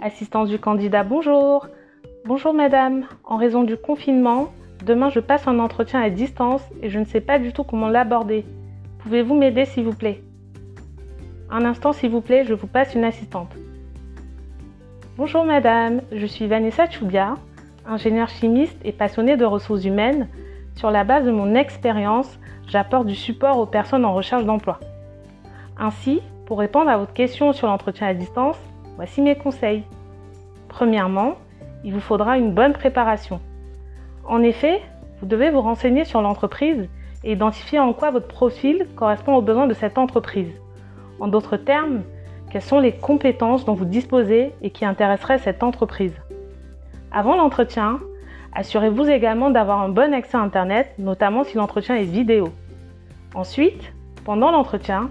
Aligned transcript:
Assistance 0.00 0.48
du 0.48 0.60
candidat, 0.60 1.02
bonjour. 1.02 1.66
Bonjour 2.24 2.54
madame, 2.54 3.06
en 3.24 3.36
raison 3.36 3.64
du 3.64 3.76
confinement, 3.76 4.48
demain 4.86 5.08
je 5.08 5.18
passe 5.18 5.48
un 5.48 5.58
entretien 5.58 6.00
à 6.00 6.08
distance 6.08 6.62
et 6.82 6.88
je 6.88 7.00
ne 7.00 7.04
sais 7.04 7.20
pas 7.20 7.40
du 7.40 7.52
tout 7.52 7.64
comment 7.64 7.88
l'aborder. 7.88 8.44
Pouvez-vous 9.00 9.34
m'aider 9.34 9.64
s'il 9.64 9.84
vous 9.84 9.94
plaît? 9.94 10.22
Un 11.50 11.64
instant 11.64 11.92
s'il 11.92 12.10
vous 12.10 12.20
plaît, 12.20 12.44
je 12.44 12.54
vous 12.54 12.68
passe 12.68 12.94
une 12.94 13.02
assistante. 13.02 13.52
Bonjour 15.16 15.44
madame, 15.44 16.00
je 16.12 16.26
suis 16.26 16.46
Vanessa 16.46 16.88
Choudia, 16.88 17.34
ingénieure 17.84 18.28
chimiste 18.28 18.78
et 18.84 18.92
passionnée 18.92 19.36
de 19.36 19.44
ressources 19.44 19.84
humaines. 19.84 20.28
Sur 20.76 20.92
la 20.92 21.02
base 21.02 21.26
de 21.26 21.32
mon 21.32 21.56
expérience, 21.56 22.38
j'apporte 22.68 23.06
du 23.06 23.16
support 23.16 23.58
aux 23.58 23.66
personnes 23.66 24.04
en 24.04 24.14
recherche 24.14 24.44
d'emploi. 24.44 24.78
Ainsi, 25.76 26.20
pour 26.46 26.60
répondre 26.60 26.88
à 26.88 26.98
votre 26.98 27.14
question 27.14 27.52
sur 27.52 27.66
l'entretien 27.66 28.06
à 28.06 28.14
distance, 28.14 28.58
voici 28.96 29.22
mes 29.22 29.36
conseils. 29.36 29.84
Premièrement, 30.68 31.36
il 31.84 31.92
vous 31.92 32.00
faudra 32.00 32.38
une 32.38 32.52
bonne 32.52 32.72
préparation. 32.72 33.40
En 34.24 34.42
effet, 34.42 34.80
vous 35.20 35.26
devez 35.26 35.50
vous 35.50 35.60
renseigner 35.60 36.04
sur 36.04 36.22
l'entreprise 36.22 36.88
et 37.24 37.32
identifier 37.32 37.78
en 37.78 37.92
quoi 37.92 38.10
votre 38.10 38.28
profil 38.28 38.86
correspond 38.94 39.34
aux 39.34 39.42
besoins 39.42 39.66
de 39.66 39.74
cette 39.74 39.98
entreprise. 39.98 40.52
En 41.18 41.28
d'autres 41.28 41.56
termes, 41.56 42.02
quelles 42.50 42.62
sont 42.62 42.78
les 42.78 42.92
compétences 42.92 43.64
dont 43.64 43.74
vous 43.74 43.84
disposez 43.84 44.52
et 44.62 44.70
qui 44.70 44.84
intéresseraient 44.84 45.38
cette 45.38 45.62
entreprise? 45.62 46.14
Avant 47.10 47.36
l'entretien, 47.36 48.00
assurez-vous 48.54 49.08
également 49.08 49.50
d'avoir 49.50 49.80
un 49.80 49.88
bon 49.88 50.14
accès 50.14 50.36
à 50.36 50.40
Internet, 50.40 50.94
notamment 50.98 51.44
si 51.44 51.56
l'entretien 51.56 51.96
est 51.96 52.04
vidéo. 52.04 52.50
Ensuite, 53.34 53.92
pendant 54.24 54.50
l'entretien, 54.50 55.10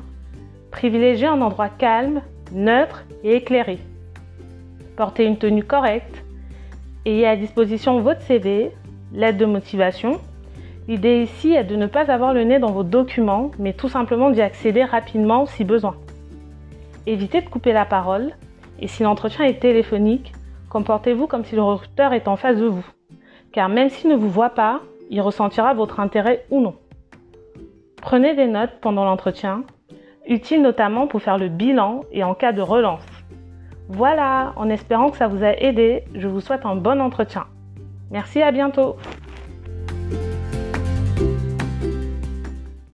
privilégiez 0.72 1.28
un 1.28 1.42
endroit 1.42 1.70
calme, 1.70 2.22
neutre 2.52 3.04
et 3.24 3.36
éclairé. 3.36 3.80
Portez 4.98 5.26
une 5.26 5.38
tenue 5.38 5.64
correcte. 5.64 6.24
Ayez 7.06 7.28
à 7.28 7.36
disposition 7.36 8.02
votre 8.02 8.22
CV, 8.24 8.72
l'aide 9.14 9.38
de 9.38 9.46
motivation. 9.46 10.20
L'idée 10.88 11.22
ici 11.22 11.54
est 11.54 11.64
de 11.64 11.76
ne 11.76 11.86
pas 11.86 12.12
avoir 12.12 12.34
le 12.34 12.44
nez 12.44 12.58
dans 12.58 12.72
vos 12.72 12.84
documents, 12.84 13.52
mais 13.60 13.74
tout 13.74 13.90
simplement 13.90 14.32
d'y 14.32 14.42
accéder 14.42 14.84
rapidement 14.84 15.46
si 15.46 15.64
besoin. 15.64 15.96
Évitez 17.06 17.42
de 17.42 17.48
couper 17.48 17.74
la 17.74 17.86
parole 17.86 18.32
et 18.80 18.88
si 18.88 19.04
l'entretien 19.04 19.46
est 19.46 19.60
téléphonique, 19.60 20.34
comportez-vous 20.70 21.28
comme 21.28 21.46
si 21.46 21.56
le 21.56 21.62
recruteur 21.62 22.14
est 22.14 22.28
en 22.28 22.36
face 22.36 22.58
de 22.58 22.66
vous. 22.66 22.86
Car 23.52 23.70
même 23.70 23.90
s'il 23.90 24.10
ne 24.10 24.16
vous 24.16 24.30
voit 24.30 24.50
pas, 24.50 24.82
il 25.12 25.22
ressentira 25.22 25.76
votre 25.76 26.00
intérêt 26.00 26.46
ou 26.50 26.60
non. 26.60 26.74
Prenez 28.02 28.34
des 28.34 28.48
notes 28.48 28.80
pendant 28.82 29.06
l'entretien, 29.06 29.64
utiles 30.28 30.64
notamment 30.64 31.06
pour 31.06 31.22
faire 31.22 31.38
le 31.38 31.50
bilan 31.50 32.02
et 32.12 32.24
en 32.24 32.34
cas 32.34 32.52
de 32.52 32.62
relance. 32.62 33.17
Voilà, 33.90 34.54
en 34.58 34.70
espérant 34.70 35.10
que 35.10 35.18
ça 35.18 35.28
vous 35.28 35.44
a 35.44 35.54
aidé, 35.54 36.04
je 36.14 36.28
vous 36.28 36.42
souhaite 36.42 36.66
un 36.66 36.76
bon 36.76 37.00
entretien. 37.00 37.46
Merci, 38.12 38.42
à 38.42 38.52
bientôt 38.52 38.98